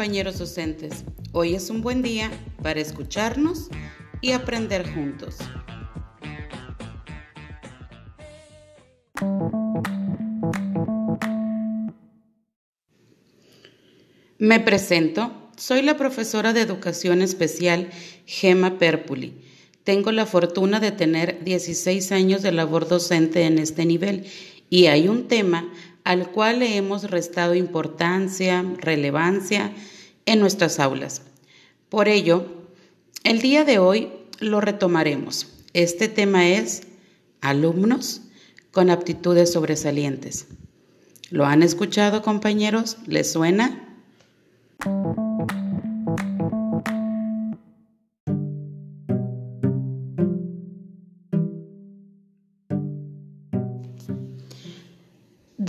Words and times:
compañeros 0.00 0.38
docentes, 0.38 1.04
hoy 1.32 1.54
es 1.54 1.68
un 1.68 1.82
buen 1.82 2.00
día 2.00 2.30
para 2.62 2.80
escucharnos 2.80 3.68
y 4.22 4.32
aprender 4.32 4.90
juntos. 4.94 5.36
Me 14.38 14.58
presento, 14.60 15.50
soy 15.58 15.82
la 15.82 15.98
profesora 15.98 16.54
de 16.54 16.62
Educación 16.62 17.20
Especial 17.20 17.90
Gema 18.24 18.78
Perpuli. 18.78 19.34
Tengo 19.84 20.12
la 20.12 20.24
fortuna 20.24 20.80
de 20.80 20.92
tener 20.92 21.44
16 21.44 22.10
años 22.12 22.40
de 22.40 22.52
labor 22.52 22.88
docente 22.88 23.42
en 23.42 23.58
este 23.58 23.84
nivel 23.84 24.24
y 24.70 24.86
hay 24.86 25.08
un 25.08 25.28
tema 25.28 25.70
al 26.10 26.32
cual 26.32 26.58
le 26.58 26.76
hemos 26.76 27.08
restado 27.08 27.54
importancia, 27.54 28.64
relevancia 28.78 29.72
en 30.26 30.40
nuestras 30.40 30.80
aulas. 30.80 31.22
Por 31.88 32.08
ello, 32.08 32.46
el 33.22 33.40
día 33.40 33.64
de 33.64 33.78
hoy 33.78 34.10
lo 34.40 34.60
retomaremos. 34.60 35.46
Este 35.72 36.08
tema 36.08 36.48
es 36.48 36.82
alumnos 37.40 38.22
con 38.72 38.90
aptitudes 38.90 39.52
sobresalientes. 39.52 40.48
¿Lo 41.30 41.46
han 41.46 41.62
escuchado 41.62 42.22
compañeros? 42.22 42.96
¿Les 43.06 43.30
suena? 43.30 43.96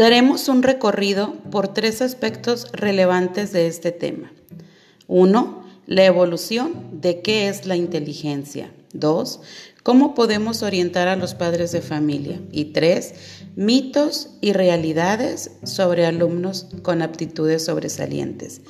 Daremos 0.02 0.47
un 0.47 0.63
recorrido 0.63 1.35
por 1.52 1.67
tres 1.67 2.02
aspectos 2.02 2.69
relevantes 2.73 3.52
de 3.52 3.67
este 3.67 3.91
tema. 3.91 4.33
Uno, 5.08 5.63
la 5.85 6.05
evolución 6.05 6.73
de 7.02 7.21
qué 7.21 7.49
es 7.49 7.67
la 7.67 7.75
inteligencia. 7.75 8.73
Dos, 8.93 9.41
cómo 9.83 10.16
podemos 10.16 10.63
orientar 10.63 11.08
a 11.08 11.16
los 11.16 11.35
padres 11.35 11.71
de 11.71 11.81
familia. 11.81 12.41
Y 12.52 12.73
tres, 12.73 13.13
mitos 13.55 14.30
y 14.41 14.53
realidades 14.53 15.52
sobre 15.66 16.08
alumnos 16.08 16.65
con 16.81 17.03
aptitudes 17.03 17.65
sobresalientes. 17.65 18.61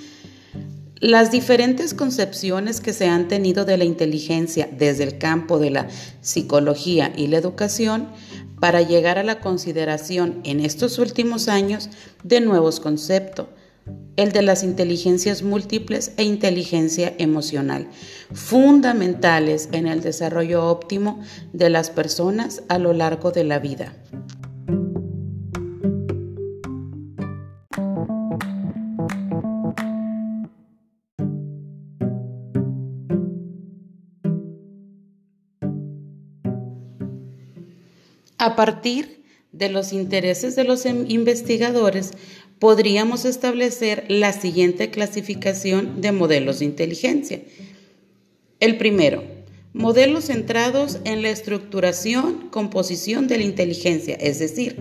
Las 1.00 1.32
diferentes 1.32 1.94
concepciones 1.94 2.82
que 2.82 2.92
se 2.92 3.08
han 3.08 3.30
tenido 3.30 3.64
de 3.64 3.78
la 3.78 3.86
inteligencia 3.86 4.68
desde 4.70 5.06
el 5.06 5.18
campo 5.18 5.60
de 5.60 5.72
la 5.72 5.88
psicología 6.20 7.14
y 7.16 7.28
la 7.28 7.38
educación 7.38 8.10
para 8.62 8.84
llegar 8.84 9.18
a 9.18 9.24
la 9.24 9.40
consideración 9.40 10.40
en 10.44 10.60
estos 10.60 11.00
últimos 11.00 11.48
años 11.48 11.90
de 12.24 12.42
nuevos 12.42 12.80
conceptos, 12.80 13.48
el 14.18 14.32
de 14.32 14.44
las 14.44 14.62
inteligencias 14.62 15.42
múltiples 15.42 16.14
e 16.18 16.24
inteligencia 16.24 17.16
emocional, 17.18 17.88
fundamentales 18.32 19.68
en 19.72 19.88
el 19.88 20.02
desarrollo 20.02 20.68
óptimo 20.68 21.20
de 21.54 21.72
las 21.72 21.90
personas 21.90 22.62
a 22.70 22.78
lo 22.78 22.94
largo 22.94 23.32
de 23.32 23.46
la 23.46 23.58
vida. 23.58 23.96
A 38.42 38.56
partir 38.56 39.22
de 39.52 39.70
los 39.70 39.94
intereses 39.94 40.56
de 40.56 40.64
los 40.64 40.88
em, 40.88 41.06
investigadores, 41.08 42.10
podríamos 42.58 43.24
establecer 43.24 44.06
la 44.08 44.34
siguiente 44.34 44.90
clasificación 44.90 46.02
de 46.02 46.12
modelos 46.12 46.58
de 46.58 46.66
inteligencia. 46.66 47.42
El 48.60 48.80
primero, 48.80 49.24
modelos 49.74 50.26
centrados 50.26 50.98
en 51.04 51.22
la 51.22 51.30
estructuración, 51.30 52.50
composición 52.50 53.28
de 53.28 53.38
la 53.38 53.44
inteligencia, 53.44 54.16
es 54.16 54.40
decir, 54.40 54.76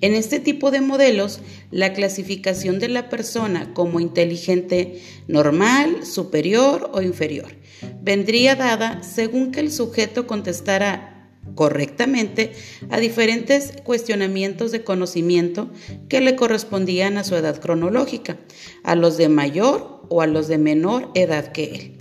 en 0.00 0.14
este 0.14 0.40
tipo 0.40 0.70
de 0.70 0.80
modelos, 0.80 1.40
la 1.70 1.92
clasificación 1.92 2.78
de 2.78 2.88
la 2.88 3.10
persona 3.10 3.74
como 3.74 4.00
inteligente 4.00 5.02
normal, 5.28 6.06
superior 6.06 6.90
o 6.94 7.02
inferior 7.02 7.54
vendría 8.02 8.56
dada 8.56 9.02
según 9.02 9.52
que 9.52 9.60
el 9.60 9.72
sujeto 9.72 10.26
contestara 10.26 11.11
correctamente 11.54 12.52
a 12.90 12.98
diferentes 12.98 13.72
cuestionamientos 13.84 14.72
de 14.72 14.84
conocimiento 14.84 15.70
que 16.08 16.20
le 16.20 16.36
correspondían 16.36 17.18
a 17.18 17.24
su 17.24 17.36
edad 17.36 17.60
cronológica, 17.60 18.38
a 18.84 18.94
los 18.94 19.16
de 19.16 19.28
mayor 19.28 20.02
o 20.08 20.22
a 20.22 20.26
los 20.26 20.48
de 20.48 20.58
menor 20.58 21.10
edad 21.14 21.52
que 21.52 21.64
él. 21.64 21.98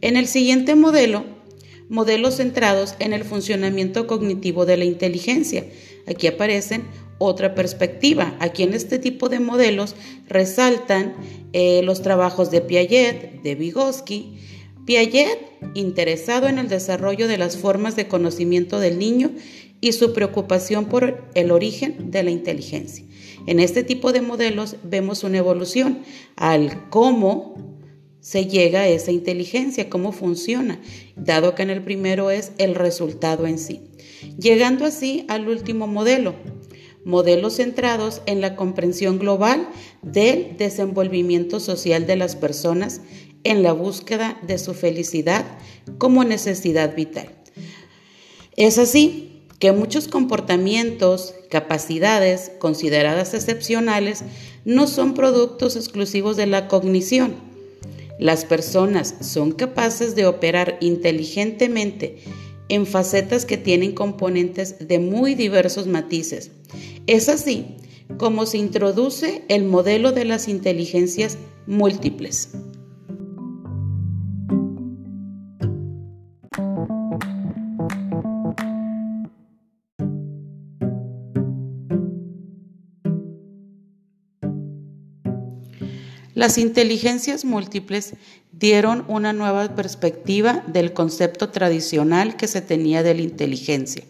En 0.00 0.16
el 0.16 0.26
siguiente 0.26 0.74
modelo, 0.74 1.24
modelos 1.88 2.36
centrados 2.36 2.94
en 2.98 3.12
el 3.12 3.24
funcionamiento 3.24 4.06
cognitivo 4.06 4.66
de 4.66 4.76
la 4.76 4.84
inteligencia. 4.84 5.66
Aquí 6.06 6.26
aparecen 6.26 6.84
otra 7.18 7.54
perspectiva. 7.54 8.34
Aquí 8.40 8.62
en 8.62 8.74
este 8.74 8.98
tipo 8.98 9.28
de 9.28 9.40
modelos 9.40 9.94
resaltan 10.28 11.14
eh, 11.52 11.82
los 11.84 12.02
trabajos 12.02 12.50
de 12.50 12.60
Piaget, 12.62 13.42
de 13.42 13.54
Vygotsky, 13.54 14.38
Piaget, 14.92 15.38
interesado 15.72 16.48
en 16.48 16.58
el 16.58 16.68
desarrollo 16.68 17.26
de 17.26 17.38
las 17.38 17.56
formas 17.56 17.96
de 17.96 18.08
conocimiento 18.08 18.78
del 18.78 18.98
niño 18.98 19.30
y 19.80 19.92
su 19.92 20.12
preocupación 20.12 20.84
por 20.84 21.30
el 21.34 21.50
origen 21.50 22.10
de 22.10 22.22
la 22.22 22.30
inteligencia. 22.30 23.02
En 23.46 23.58
este 23.58 23.84
tipo 23.84 24.12
de 24.12 24.20
modelos 24.20 24.76
vemos 24.82 25.24
una 25.24 25.38
evolución 25.38 26.00
al 26.36 26.90
cómo 26.90 27.54
se 28.20 28.44
llega 28.44 28.80
a 28.80 28.88
esa 28.88 29.12
inteligencia, 29.12 29.88
cómo 29.88 30.12
funciona, 30.12 30.78
dado 31.16 31.54
que 31.54 31.62
en 31.62 31.70
el 31.70 31.82
primero 31.82 32.30
es 32.30 32.52
el 32.58 32.74
resultado 32.74 33.46
en 33.46 33.58
sí. 33.58 33.80
Llegando 34.38 34.84
así 34.84 35.24
al 35.28 35.48
último 35.48 35.86
modelo, 35.86 36.34
modelos 37.06 37.56
centrados 37.56 38.20
en 38.26 38.42
la 38.42 38.56
comprensión 38.56 39.18
global 39.18 39.70
del 40.02 40.58
desenvolvimiento 40.58 41.60
social 41.60 42.06
de 42.06 42.16
las 42.16 42.36
personas 42.36 43.00
en 43.44 43.62
la 43.62 43.72
búsqueda 43.72 44.38
de 44.46 44.58
su 44.58 44.74
felicidad 44.74 45.44
como 45.98 46.24
necesidad 46.24 46.94
vital. 46.94 47.28
Es 48.56 48.78
así 48.78 49.42
que 49.58 49.72
muchos 49.72 50.08
comportamientos, 50.08 51.34
capacidades 51.48 52.50
consideradas 52.58 53.32
excepcionales 53.34 54.24
no 54.64 54.86
son 54.86 55.14
productos 55.14 55.76
exclusivos 55.76 56.36
de 56.36 56.46
la 56.46 56.68
cognición. 56.68 57.34
Las 58.18 58.44
personas 58.44 59.14
son 59.20 59.52
capaces 59.52 60.14
de 60.14 60.26
operar 60.26 60.78
inteligentemente 60.80 62.18
en 62.68 62.86
facetas 62.86 63.44
que 63.44 63.56
tienen 63.56 63.92
componentes 63.92 64.86
de 64.86 64.98
muy 64.98 65.34
diversos 65.34 65.86
matices. 65.86 66.50
Es 67.06 67.28
así 67.28 67.76
como 68.18 68.46
se 68.46 68.58
introduce 68.58 69.44
el 69.48 69.64
modelo 69.64 70.12
de 70.12 70.24
las 70.24 70.48
inteligencias 70.48 71.38
múltiples. 71.66 72.50
Las 86.34 86.56
inteligencias 86.56 87.44
múltiples 87.44 88.14
dieron 88.52 89.04
una 89.08 89.32
nueva 89.32 89.74
perspectiva 89.74 90.64
del 90.66 90.92
concepto 90.92 91.50
tradicional 91.50 92.36
que 92.36 92.48
se 92.48 92.62
tenía 92.62 93.02
de 93.02 93.14
la 93.14 93.22
inteligencia. 93.22 94.04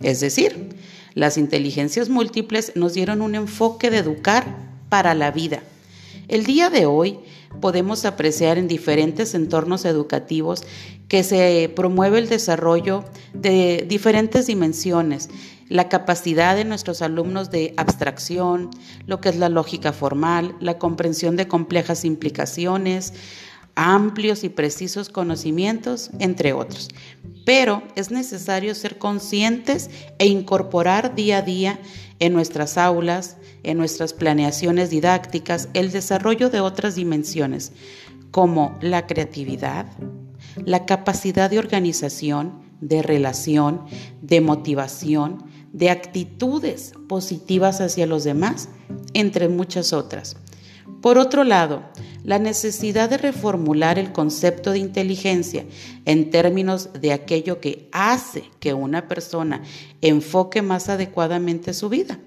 Es 0.00 0.20
decir, 0.20 0.70
las 1.14 1.38
inteligencias 1.38 2.08
múltiples 2.08 2.72
nos 2.74 2.92
dieron 2.92 3.22
un 3.22 3.34
enfoque 3.34 3.90
de 3.90 3.98
educar 3.98 4.58
para 4.88 5.14
la 5.14 5.30
vida. 5.30 5.62
El 6.28 6.44
día 6.44 6.70
de 6.70 6.86
hoy 6.86 7.18
podemos 7.60 8.04
apreciar 8.04 8.56
en 8.56 8.66
diferentes 8.66 9.34
entornos 9.34 9.84
educativos 9.84 10.62
que 11.08 11.22
se 11.22 11.70
promueve 11.76 12.18
el 12.18 12.28
desarrollo 12.28 13.04
de 13.34 13.84
diferentes 13.86 14.46
dimensiones, 14.46 15.28
la 15.68 15.88
capacidad 15.88 16.56
de 16.56 16.64
nuestros 16.64 17.02
alumnos 17.02 17.50
de 17.50 17.74
abstracción, 17.76 18.70
lo 19.06 19.20
que 19.20 19.28
es 19.28 19.36
la 19.36 19.50
lógica 19.50 19.92
formal, 19.92 20.56
la 20.60 20.78
comprensión 20.78 21.36
de 21.36 21.46
complejas 21.46 22.04
implicaciones, 22.06 23.12
amplios 23.76 24.44
y 24.44 24.48
precisos 24.48 25.08
conocimientos, 25.08 26.10
entre 26.18 26.52
otros. 26.52 26.88
Pero 27.44 27.82
es 27.94 28.10
necesario 28.10 28.74
ser 28.74 28.98
conscientes 28.98 29.90
e 30.18 30.26
incorporar 30.26 31.14
día 31.14 31.38
a 31.38 31.42
día 31.42 31.80
en 32.18 32.32
nuestras 32.32 32.78
aulas, 32.78 33.36
en 33.62 33.76
nuestras 33.78 34.12
planeaciones 34.12 34.90
didácticas, 34.90 35.68
el 35.74 35.90
desarrollo 35.90 36.50
de 36.50 36.60
otras 36.60 36.94
dimensiones, 36.94 37.72
como 38.30 38.78
la 38.80 39.06
creatividad, 39.06 39.86
la 40.64 40.86
capacidad 40.86 41.50
de 41.50 41.58
organización, 41.58 42.62
de 42.80 43.02
relación, 43.02 43.82
de 44.22 44.40
motivación, 44.40 45.44
de 45.72 45.90
actitudes 45.90 46.92
positivas 47.08 47.80
hacia 47.80 48.06
los 48.06 48.24
demás, 48.24 48.68
entre 49.12 49.48
muchas 49.48 49.92
otras. 49.92 50.36
Por 51.00 51.18
otro 51.18 51.44
lado, 51.44 51.82
la 52.24 52.38
necesidad 52.38 53.10
de 53.10 53.18
reformular 53.18 53.98
el 53.98 54.12
concepto 54.12 54.72
de 54.72 54.78
inteligencia 54.78 55.64
en 56.06 56.30
términos 56.30 56.88
de 56.94 57.12
aquello 57.12 57.60
que 57.60 57.88
hace 57.92 58.44
que 58.58 58.74
una 58.74 59.06
persona 59.06 59.62
enfoque 60.00 60.62
más 60.62 60.88
adecuadamente 60.88 61.74
su 61.74 61.88
vida. 61.88 62.18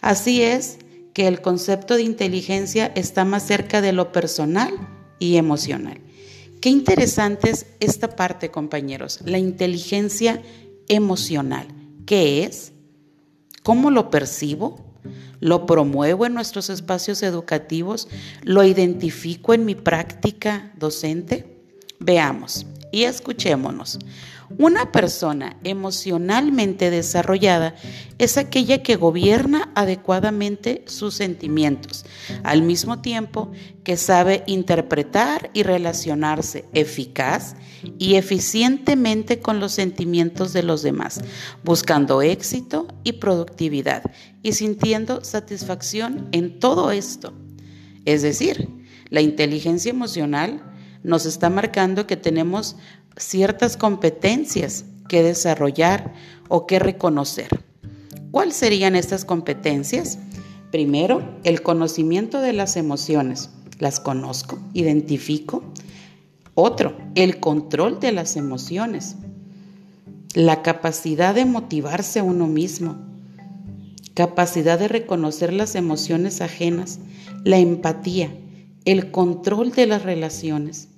Así 0.00 0.42
es 0.42 0.78
que 1.12 1.26
el 1.26 1.42
concepto 1.42 1.96
de 1.96 2.02
inteligencia 2.02 2.92
está 2.94 3.24
más 3.24 3.44
cerca 3.44 3.80
de 3.80 3.92
lo 3.92 4.12
personal 4.12 4.72
y 5.18 5.36
emocional. 5.36 6.00
Qué 6.60 6.68
interesante 6.68 7.50
es 7.50 7.66
esta 7.80 8.14
parte, 8.14 8.50
compañeros, 8.50 9.20
la 9.24 9.38
inteligencia 9.38 10.42
emocional. 10.88 11.66
¿Qué 12.06 12.44
es? 12.44 12.72
¿Cómo 13.62 13.90
lo 13.90 14.10
percibo? 14.10 14.89
Lo 15.40 15.66
promuevo 15.66 16.26
en 16.26 16.34
nuestros 16.34 16.70
espacios 16.70 17.22
educativos, 17.22 18.08
lo 18.42 18.62
identifico 18.64 19.54
en 19.54 19.64
mi 19.64 19.74
práctica 19.74 20.72
docente. 20.76 21.46
Veamos 21.98 22.66
y 22.92 23.04
escuchémonos. 23.04 23.98
Una 24.58 24.90
persona 24.90 25.56
emocionalmente 25.62 26.90
desarrollada 26.90 27.76
es 28.18 28.36
aquella 28.36 28.82
que 28.82 28.96
gobierna 28.96 29.70
adecuadamente 29.76 30.82
sus 30.86 31.14
sentimientos, 31.14 32.04
al 32.42 32.62
mismo 32.62 33.00
tiempo 33.00 33.52
que 33.84 33.96
sabe 33.96 34.42
interpretar 34.46 35.50
y 35.54 35.62
relacionarse 35.62 36.64
eficaz 36.72 37.54
y 37.98 38.16
eficientemente 38.16 39.38
con 39.38 39.60
los 39.60 39.72
sentimientos 39.72 40.52
de 40.52 40.64
los 40.64 40.82
demás, 40.82 41.20
buscando 41.62 42.20
éxito 42.20 42.88
y 43.04 43.12
productividad 43.12 44.02
y 44.42 44.52
sintiendo 44.52 45.22
satisfacción 45.24 46.28
en 46.32 46.58
todo 46.58 46.90
esto. 46.90 47.32
Es 48.04 48.22
decir, 48.22 48.68
la 49.10 49.20
inteligencia 49.20 49.90
emocional 49.90 50.69
nos 51.02 51.26
está 51.26 51.50
marcando 51.50 52.06
que 52.06 52.16
tenemos 52.16 52.76
ciertas 53.16 53.76
competencias 53.76 54.84
que 55.08 55.22
desarrollar 55.22 56.14
o 56.48 56.66
que 56.66 56.78
reconocer. 56.78 57.48
¿Cuáles 58.30 58.54
serían 58.54 58.94
estas 58.94 59.24
competencias? 59.24 60.18
Primero, 60.70 61.36
el 61.42 61.62
conocimiento 61.62 62.40
de 62.40 62.52
las 62.52 62.76
emociones. 62.76 63.50
Las 63.78 63.98
conozco, 63.98 64.58
identifico. 64.72 65.64
Otro, 66.54 66.96
el 67.14 67.40
control 67.40 67.98
de 67.98 68.12
las 68.12 68.36
emociones. 68.36 69.16
La 70.34 70.62
capacidad 70.62 71.34
de 71.34 71.44
motivarse 71.44 72.22
uno 72.22 72.46
mismo. 72.46 72.98
Capacidad 74.14 74.78
de 74.78 74.86
reconocer 74.86 75.52
las 75.52 75.74
emociones 75.74 76.40
ajenas. 76.40 77.00
La 77.42 77.58
empatía. 77.58 78.32
El 78.84 79.10
control 79.10 79.72
de 79.72 79.86
las 79.86 80.04
relaciones 80.04 80.89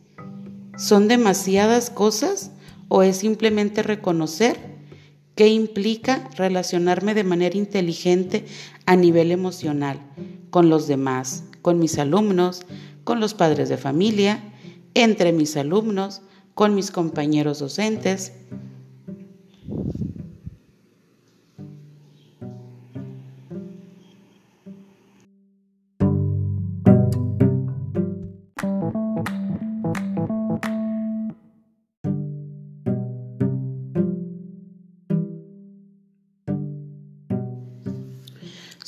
¿Son 0.76 1.06
demasiadas 1.06 1.90
cosas 1.90 2.50
o 2.88 3.02
es 3.02 3.19
simplemente 3.19 3.82
reconocer 3.82 4.58
qué 5.34 5.48
implica 5.48 6.28
relacionarme 6.36 7.14
de 7.14 7.24
manera 7.24 7.56
inteligente 7.56 8.46
a 8.86 8.96
nivel 8.96 9.30
emocional 9.30 10.00
con 10.50 10.69
los 10.69 10.86
demás, 10.88 11.44
con 11.62 11.78
mis 11.78 11.98
alumnos, 11.98 12.62
con 13.04 13.20
los 13.20 13.34
padres 13.34 13.69
de 13.69 13.76
familia, 13.76 14.42
entre 14.94 15.32
mis 15.32 15.56
alumnos, 15.56 16.22
con 16.54 16.74
mis 16.74 16.90
compañeros 16.90 17.58
docentes? 17.58 18.32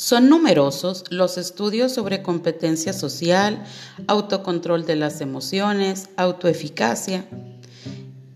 Son 0.04 0.28
numerosos 0.28 1.04
los 1.08 1.38
estudios 1.38 1.94
sobre 1.94 2.20
competencia 2.20 2.92
social, 2.92 3.64
autocontrol 4.06 4.84
de 4.84 4.96
las 4.96 5.22
emociones, 5.22 6.10
autoeficacia, 6.18 7.24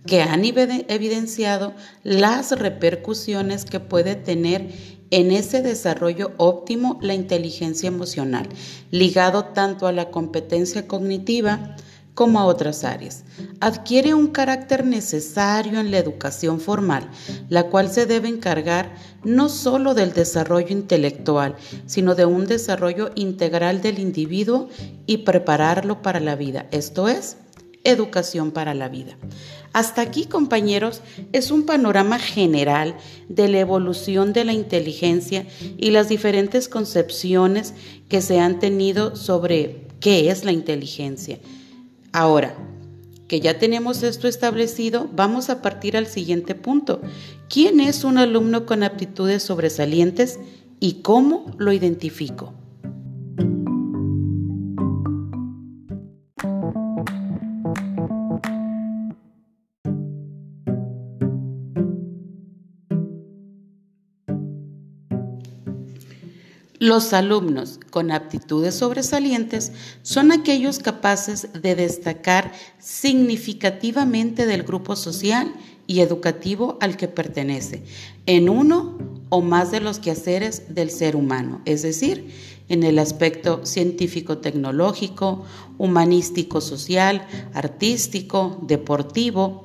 que 0.06 0.22
han 0.22 0.46
evidenciado 0.46 1.74
las 2.04 2.52
repercusiones 2.52 3.66
que 3.66 3.80
puede 3.80 4.14
tener 4.14 4.72
en 5.10 5.30
ese 5.30 5.60
desarrollo 5.60 6.32
óptimo 6.38 6.98
la 7.02 7.12
inteligencia 7.12 7.88
emocional, 7.88 8.48
ligado 8.90 9.44
tanto 9.44 9.86
a 9.86 9.92
la 9.92 10.10
competencia 10.10 10.88
cognitiva, 10.88 11.76
como 12.18 12.40
a 12.40 12.46
otras 12.46 12.82
áreas. 12.82 13.22
Adquiere 13.60 14.12
un 14.12 14.26
carácter 14.26 14.84
necesario 14.84 15.78
en 15.78 15.92
la 15.92 15.98
educación 15.98 16.58
formal, 16.58 17.08
la 17.48 17.68
cual 17.68 17.92
se 17.92 18.06
debe 18.06 18.26
encargar 18.26 18.92
no 19.22 19.48
solo 19.48 19.94
del 19.94 20.12
desarrollo 20.12 20.70
intelectual, 20.70 21.54
sino 21.86 22.16
de 22.16 22.24
un 22.24 22.48
desarrollo 22.48 23.12
integral 23.14 23.82
del 23.82 24.00
individuo 24.00 24.68
y 25.06 25.18
prepararlo 25.18 26.02
para 26.02 26.18
la 26.18 26.34
vida, 26.34 26.66
esto 26.72 27.06
es, 27.06 27.36
educación 27.84 28.50
para 28.50 28.74
la 28.74 28.88
vida. 28.88 29.16
Hasta 29.72 30.02
aquí, 30.02 30.24
compañeros, 30.24 31.02
es 31.32 31.52
un 31.52 31.66
panorama 31.66 32.18
general 32.18 32.96
de 33.28 33.46
la 33.46 33.60
evolución 33.60 34.32
de 34.32 34.44
la 34.44 34.54
inteligencia 34.54 35.46
y 35.76 35.92
las 35.92 36.08
diferentes 36.08 36.68
concepciones 36.68 37.74
que 38.08 38.22
se 38.22 38.40
han 38.40 38.58
tenido 38.58 39.14
sobre 39.14 39.86
qué 40.00 40.30
es 40.30 40.44
la 40.44 40.50
inteligencia. 40.50 41.38
Ahora, 42.12 42.56
que 43.28 43.40
ya 43.40 43.58
tenemos 43.58 44.02
esto 44.02 44.26
establecido, 44.26 45.08
vamos 45.12 45.50
a 45.50 45.60
partir 45.60 45.96
al 45.96 46.06
siguiente 46.06 46.54
punto. 46.54 47.02
¿Quién 47.48 47.80
es 47.80 48.04
un 48.04 48.18
alumno 48.18 48.64
con 48.66 48.82
aptitudes 48.82 49.42
sobresalientes 49.42 50.40
y 50.80 51.02
cómo 51.02 51.54
lo 51.58 51.72
identifico? 51.72 52.54
Los 66.80 67.12
alumnos 67.12 67.80
con 67.90 68.12
aptitudes 68.12 68.76
sobresalientes 68.76 69.72
son 70.02 70.30
aquellos 70.30 70.78
capaces 70.78 71.48
de 71.60 71.74
destacar 71.74 72.52
significativamente 72.78 74.46
del 74.46 74.62
grupo 74.62 74.94
social 74.94 75.52
y 75.88 76.00
educativo 76.00 76.78
al 76.80 76.96
que 76.96 77.08
pertenece, 77.08 77.82
en 78.26 78.48
uno 78.48 78.96
o 79.28 79.40
más 79.40 79.72
de 79.72 79.80
los 79.80 79.98
quehaceres 79.98 80.74
del 80.74 80.90
ser 80.90 81.16
humano, 81.16 81.62
es 81.64 81.82
decir, 81.82 82.30
en 82.68 82.84
el 82.84 83.00
aspecto 83.00 83.66
científico-tecnológico, 83.66 85.44
humanístico-social, 85.78 87.26
artístico, 87.54 88.58
deportivo, 88.62 89.62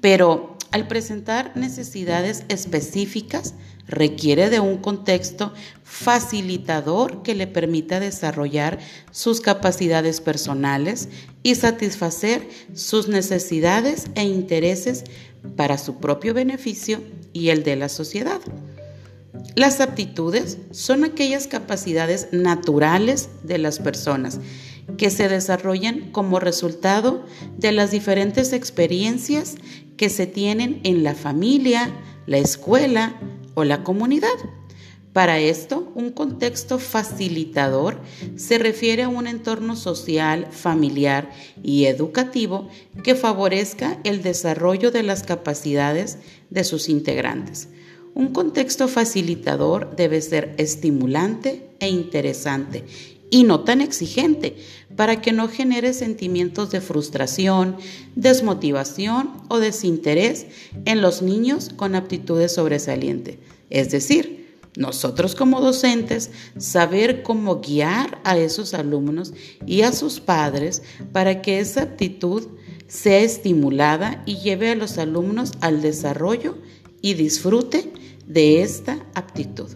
pero 0.00 0.55
al 0.72 0.88
presentar 0.88 1.56
necesidades 1.56 2.44
específicas, 2.48 3.54
requiere 3.88 4.50
de 4.50 4.60
un 4.60 4.78
contexto 4.78 5.52
facilitador 5.84 7.22
que 7.22 7.34
le 7.34 7.46
permita 7.46 8.00
desarrollar 8.00 8.78
sus 9.10 9.40
capacidades 9.40 10.20
personales 10.20 11.08
y 11.42 11.54
satisfacer 11.54 12.48
sus 12.74 13.08
necesidades 13.08 14.06
e 14.14 14.24
intereses 14.24 15.04
para 15.56 15.78
su 15.78 15.98
propio 15.98 16.34
beneficio 16.34 17.00
y 17.32 17.50
el 17.50 17.62
de 17.62 17.76
la 17.76 17.88
sociedad. 17.88 18.40
Las 19.54 19.80
aptitudes 19.80 20.58
son 20.70 21.04
aquellas 21.04 21.46
capacidades 21.46 22.28
naturales 22.32 23.28
de 23.42 23.58
las 23.58 23.78
personas 23.78 24.40
que 24.96 25.10
se 25.10 25.28
desarrollan 25.28 26.10
como 26.12 26.40
resultado 26.40 27.24
de 27.56 27.72
las 27.72 27.90
diferentes 27.90 28.52
experiencias 28.52 29.56
que 29.96 30.08
se 30.08 30.26
tienen 30.26 30.80
en 30.84 31.02
la 31.02 31.14
familia, 31.14 31.90
la 32.26 32.38
escuela, 32.38 33.18
o 33.56 33.64
la 33.64 33.82
comunidad. 33.82 34.36
Para 35.12 35.40
esto, 35.40 35.90
un 35.94 36.10
contexto 36.10 36.78
facilitador 36.78 37.98
se 38.36 38.58
refiere 38.58 39.02
a 39.02 39.08
un 39.08 39.26
entorno 39.26 39.74
social, 39.74 40.46
familiar 40.50 41.30
y 41.62 41.86
educativo 41.86 42.68
que 43.02 43.14
favorezca 43.14 43.98
el 44.04 44.22
desarrollo 44.22 44.90
de 44.90 45.02
las 45.02 45.22
capacidades 45.22 46.18
de 46.50 46.64
sus 46.64 46.90
integrantes. 46.90 47.70
Un 48.14 48.28
contexto 48.28 48.88
facilitador 48.88 49.96
debe 49.96 50.20
ser 50.20 50.54
estimulante 50.58 51.70
e 51.80 51.88
interesante 51.88 52.84
y 53.30 53.44
no 53.44 53.64
tan 53.64 53.80
exigente 53.80 54.56
para 54.96 55.20
que 55.20 55.32
no 55.32 55.48
genere 55.48 55.92
sentimientos 55.92 56.70
de 56.70 56.80
frustración, 56.80 57.76
desmotivación 58.14 59.30
o 59.48 59.58
desinterés 59.58 60.46
en 60.84 61.02
los 61.02 61.22
niños 61.22 61.70
con 61.76 61.94
aptitudes 61.94 62.54
sobresalientes. 62.54 63.36
Es 63.70 63.90
decir, 63.90 64.46
nosotros 64.76 65.34
como 65.34 65.60
docentes, 65.60 66.30
saber 66.58 67.22
cómo 67.22 67.60
guiar 67.60 68.20
a 68.24 68.36
esos 68.36 68.74
alumnos 68.74 69.32
y 69.66 69.82
a 69.82 69.92
sus 69.92 70.20
padres 70.20 70.82
para 71.12 71.40
que 71.40 71.60
esa 71.60 71.82
aptitud 71.82 72.46
sea 72.86 73.20
estimulada 73.20 74.22
y 74.26 74.36
lleve 74.36 74.70
a 74.70 74.76
los 74.76 74.98
alumnos 74.98 75.52
al 75.60 75.80
desarrollo 75.80 76.58
y 77.00 77.14
disfrute 77.14 77.90
de 78.26 78.62
esta 78.62 78.98
aptitud. 79.14 79.70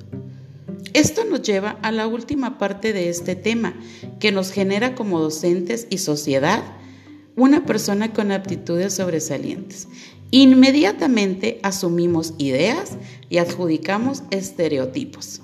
Esto 0.92 1.24
nos 1.24 1.42
lleva 1.42 1.78
a 1.82 1.92
la 1.92 2.06
última 2.06 2.58
parte 2.58 2.92
de 2.92 3.08
este 3.08 3.36
tema, 3.36 3.74
que 4.18 4.32
nos 4.32 4.50
genera 4.52 4.94
como 4.94 5.20
docentes 5.20 5.86
y 5.90 5.98
sociedad 5.98 6.62
una 7.36 7.64
persona 7.64 8.12
con 8.12 8.32
aptitudes 8.32 8.94
sobresalientes. 8.94 9.88
Inmediatamente 10.30 11.58
asumimos 11.62 12.34
ideas 12.38 12.96
y 13.28 13.38
adjudicamos 13.38 14.22
estereotipos. 14.30 15.40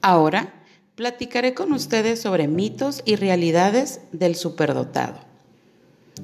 Ahora 0.00 0.57
platicaré 0.98 1.54
con 1.54 1.72
ustedes 1.72 2.20
sobre 2.20 2.48
mitos 2.48 3.02
y 3.04 3.14
realidades 3.14 4.00
del 4.10 4.34
superdotado. 4.34 5.14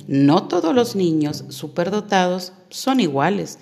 No 0.08 0.48
todos 0.48 0.74
los 0.74 0.96
niños 0.96 1.44
superdotados 1.50 2.52
son 2.70 2.98
iguales, 2.98 3.60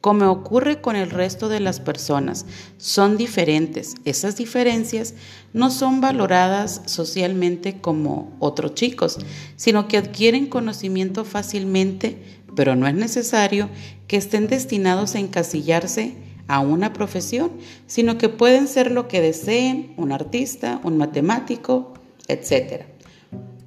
como 0.00 0.30
ocurre 0.30 0.80
con 0.80 0.96
el 0.96 1.10
resto 1.10 1.50
de 1.50 1.60
las 1.60 1.80
personas. 1.80 2.46
Son 2.78 3.18
diferentes. 3.18 3.96
Esas 4.06 4.38
diferencias 4.38 5.12
no 5.52 5.70
son 5.70 6.00
valoradas 6.00 6.80
socialmente 6.86 7.82
como 7.82 8.34
otros 8.38 8.72
chicos, 8.72 9.18
sino 9.56 9.86
que 9.86 9.98
adquieren 9.98 10.46
conocimiento 10.46 11.26
fácilmente, 11.26 12.16
pero 12.56 12.74
no 12.74 12.86
es 12.86 12.94
necesario 12.94 13.68
que 14.08 14.16
estén 14.16 14.46
destinados 14.46 15.14
a 15.14 15.18
encasillarse 15.18 16.23
a 16.48 16.60
una 16.60 16.92
profesión, 16.92 17.52
sino 17.86 18.18
que 18.18 18.28
pueden 18.28 18.68
ser 18.68 18.90
lo 18.90 19.08
que 19.08 19.20
deseen, 19.20 19.94
un 19.96 20.12
artista, 20.12 20.80
un 20.84 20.98
matemático, 20.98 21.94
etc. 22.28 22.84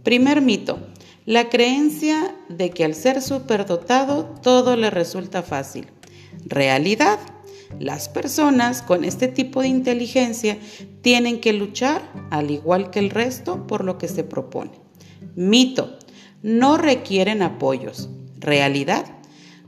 Primer 0.03 0.41
mito, 0.41 0.79
la 1.25 1.50
creencia 1.50 2.36
de 2.50 2.69
que 2.69 2.86
al 2.86 2.96
ser 2.96 3.22
superdotado 3.22 4.25
todo 4.41 4.75
le 4.75 4.89
resulta 4.89 5.43
fácil. 5.43 5.88
Realidad, 6.46 7.19
las 7.79 8.07
personas 8.07 8.81
con 8.81 9.03
este 9.03 9.27
tipo 9.27 9.62
de 9.62 9.67
inteligencia 9.67 10.57
tienen 11.01 11.41
que 11.41 11.53
luchar, 11.53 12.01
al 12.31 12.51
igual 12.51 12.91
que 12.91 13.00
el 13.00 13.10
resto, 13.10 13.67
por 13.67 13.84
lo 13.84 13.98
que 13.98 14.07
se 14.07 14.24
propone. 14.24 14.72
Mito, 15.36 15.98
no 16.41 16.77
requieren 16.77 17.41
apoyos. 17.41 18.10
Realidad, 18.39 19.05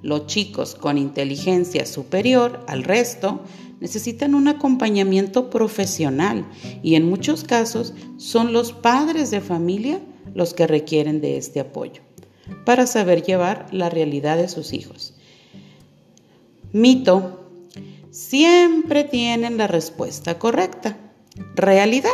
los 0.01 0.27
chicos 0.27 0.75
con 0.75 0.97
inteligencia 0.97 1.85
superior 1.85 2.63
al 2.67 2.83
resto 2.83 3.41
necesitan 3.79 4.35
un 4.35 4.47
acompañamiento 4.47 5.49
profesional 5.49 6.45
y 6.83 6.95
en 6.95 7.09
muchos 7.09 7.43
casos 7.43 7.93
son 8.17 8.53
los 8.53 8.71
padres 8.71 9.31
de 9.31 9.41
familia 9.41 9.99
los 10.33 10.53
que 10.53 10.67
requieren 10.67 11.21
de 11.21 11.37
este 11.37 11.59
apoyo 11.59 12.01
para 12.65 12.87
saber 12.87 13.23
llevar 13.23 13.67
la 13.71 13.89
realidad 13.89 14.37
de 14.37 14.49
sus 14.49 14.73
hijos. 14.73 15.13
Mito, 16.71 17.49
siempre 18.11 19.03
tienen 19.03 19.57
la 19.57 19.67
respuesta 19.67 20.39
correcta. 20.39 20.97
Realidad, 21.55 22.09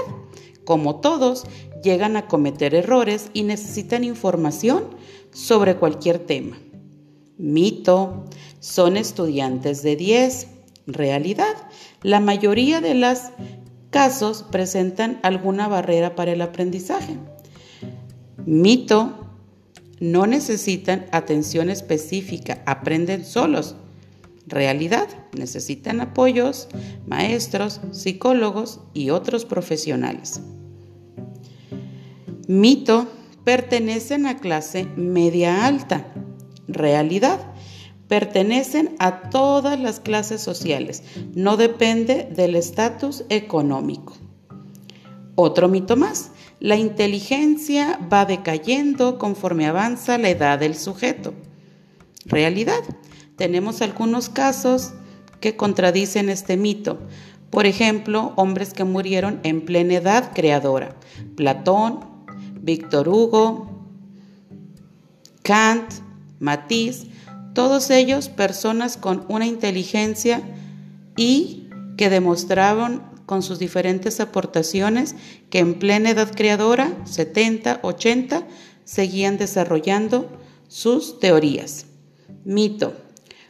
como 0.63 0.97
todos, 0.97 1.45
llegan 1.83 2.17
a 2.17 2.27
cometer 2.27 2.73
errores 2.75 3.29
y 3.33 3.43
necesitan 3.43 4.03
información 4.03 4.85
sobre 5.31 5.75
cualquier 5.75 6.19
tema. 6.19 6.57
Mito, 7.37 8.25
son 8.59 8.95
estudiantes 8.95 9.83
de 9.83 9.95
10. 9.95 10.47
Realidad, 10.87 11.53
la 12.01 12.19
mayoría 12.19 12.79
de 12.79 12.93
los 12.93 13.19
casos 13.89 14.43
presentan 14.51 15.19
alguna 15.23 15.67
barrera 15.67 16.15
para 16.15 16.31
el 16.31 16.41
aprendizaje. 16.41 17.17
Mito, 18.45 19.13
no 19.99 20.27
necesitan 20.27 21.07
atención 21.11 21.69
específica, 21.69 22.61
aprenden 22.65 23.25
solos. 23.25 23.75
Realidad, 24.47 25.07
necesitan 25.37 26.01
apoyos, 26.01 26.67
maestros, 27.07 27.81
psicólogos 27.91 28.79
y 28.93 29.09
otros 29.09 29.43
profesionales. 29.43 30.39
Mito, 32.47 33.07
pertenecen 33.43 34.27
a 34.27 34.37
clase 34.37 34.85
media 34.95 35.65
alta 35.65 36.05
realidad. 36.67 37.39
Pertenecen 38.07 38.95
a 38.99 39.29
todas 39.29 39.79
las 39.79 39.99
clases 39.99 40.41
sociales, 40.41 41.03
no 41.33 41.57
depende 41.57 42.29
del 42.35 42.55
estatus 42.55 43.23
económico. 43.29 44.13
Otro 45.35 45.67
mito 45.67 45.97
más, 45.97 46.31
la 46.59 46.77
inteligencia 46.77 47.99
va 48.11 48.25
decayendo 48.25 49.17
conforme 49.17 49.65
avanza 49.65 50.17
la 50.17 50.29
edad 50.29 50.59
del 50.59 50.75
sujeto. 50.75 51.33
Realidad, 52.25 52.81
tenemos 53.35 53.81
algunos 53.81 54.29
casos 54.29 54.93
que 55.41 55.55
contradicen 55.55 56.29
este 56.29 56.57
mito. 56.57 56.99
Por 57.49 57.65
ejemplo, 57.65 58.33
hombres 58.35 58.73
que 58.73 58.83
murieron 58.83 59.39
en 59.43 59.65
plena 59.65 59.95
edad 59.95 60.31
creadora. 60.33 60.95
Platón, 61.35 61.99
Víctor 62.61 63.09
Hugo, 63.09 63.69
Kant, 65.43 66.04
Matiz, 66.39 67.07
todos 67.53 67.89
ellos 67.89 68.29
personas 68.29 68.97
con 68.97 69.25
una 69.29 69.45
inteligencia 69.45 70.41
y 71.15 71.69
que 71.97 72.09
demostraron 72.09 73.01
con 73.25 73.41
sus 73.41 73.59
diferentes 73.59 74.19
aportaciones 74.19 75.15
que 75.49 75.59
en 75.59 75.79
plena 75.79 76.11
edad 76.11 76.31
creadora, 76.35 76.95
70, 77.05 77.79
80, 77.81 78.47
seguían 78.83 79.37
desarrollando 79.37 80.29
sus 80.67 81.19
teorías. 81.19 81.85
Mito. 82.43 82.93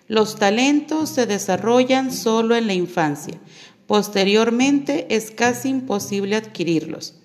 Los 0.07 0.35
talentos 0.35 1.09
se 1.09 1.25
desarrollan 1.25 2.13
solo 2.13 2.55
en 2.55 2.67
la 2.67 2.73
infancia. 2.73 3.39
Posteriormente 3.87 5.07
es 5.09 5.31
casi 5.31 5.69
imposible 5.69 6.35
adquirirlos. 6.35 7.15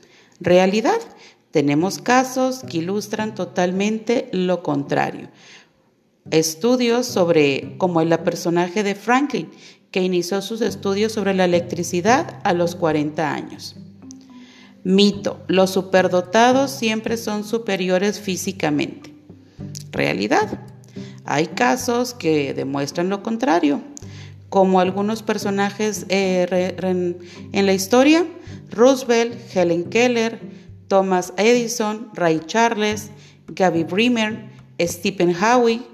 Realidad. 0.41 0.99
Tenemos 1.51 1.99
casos 1.99 2.61
que 2.61 2.79
ilustran 2.79 3.35
totalmente 3.35 4.29
lo 4.33 4.63
contrario. 4.63 5.29
Estudios 6.31 7.07
sobre, 7.07 7.75
como 7.79 8.01
el 8.01 8.17
personaje 8.21 8.85
de 8.85 8.95
Franklin, 8.95 9.51
que 9.91 10.03
inició 10.03 10.43
sus 10.43 10.61
estudios 10.61 11.13
sobre 11.13 11.35
la 11.35 11.45
electricidad 11.45 12.39
a 12.45 12.53
los 12.53 12.77
40 12.77 13.33
años. 13.33 13.75
Mito, 14.85 15.41
los 15.49 15.71
superdotados 15.71 16.71
siempre 16.71 17.17
son 17.17 17.45
superiores 17.45 18.21
físicamente. 18.21 19.13
Realidad, 19.91 20.61
hay 21.25 21.49
casos 21.49 22.15
que 22.15 22.55
demuestran 22.55 23.09
lo 23.09 23.25
contrario, 23.25 23.83
como 24.49 24.81
algunos 24.81 25.23
personajes 25.23 26.07
eh, 26.09 26.77
en 27.53 27.67
la 27.67 27.73
historia, 27.73 28.25
Roosevelt, 28.71 29.35
Helen 29.55 29.85
Keller, 29.85 30.60
Thomas 30.91 31.33
Edison, 31.37 32.11
Ray 32.15 32.41
Charles, 32.47 33.13
Gaby 33.47 33.85
Bremer, 33.85 34.51
Stephen 34.81 35.37
Howey. 35.41 35.87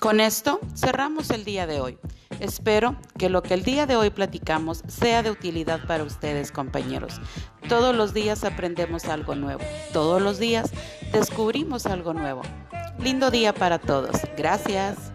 Con 0.00 0.18
esto 0.18 0.58
cerramos 0.74 1.30
el 1.30 1.44
día 1.44 1.68
de 1.68 1.80
hoy. 1.80 1.98
Espero 2.40 2.96
que 3.16 3.28
lo 3.28 3.44
que 3.44 3.54
el 3.54 3.62
día 3.62 3.86
de 3.86 3.94
hoy 3.94 4.10
platicamos 4.10 4.82
sea 4.88 5.22
de 5.22 5.30
utilidad 5.30 5.86
para 5.86 6.02
ustedes, 6.02 6.50
compañeros. 6.50 7.20
Todos 7.68 7.94
los 7.94 8.14
días 8.14 8.42
aprendemos 8.42 9.04
algo 9.04 9.36
nuevo. 9.36 9.60
Todos 9.92 10.20
los 10.20 10.40
días 10.40 10.72
descubrimos 11.12 11.86
algo 11.86 12.14
nuevo. 12.14 12.42
Lindo 12.98 13.30
día 13.30 13.54
para 13.54 13.78
todos. 13.78 14.16
Gracias. 14.36 15.11